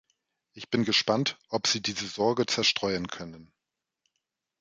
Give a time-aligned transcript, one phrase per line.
[0.53, 3.53] Ich bin gespannt, ob Sie diese Sorge zerstreuen können.